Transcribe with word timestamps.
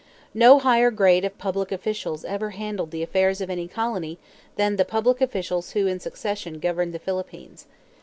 No 0.33 0.57
higher 0.57 0.89
grade 0.89 1.23
of 1.25 1.37
public 1.37 1.71
officials 1.71 2.25
ever 2.25 2.49
handled 2.49 2.89
the 2.89 3.03
affairs 3.03 3.39
of 3.39 3.51
any 3.51 3.67
colony 3.67 4.17
than 4.55 4.77
the 4.77 4.83
public 4.83 5.21
officials 5.21 5.73
who 5.73 5.85
in 5.85 5.99
succession 5.99 6.57
governed 6.59 6.91
the 6.95 6.97
Philippines. 6.97 7.67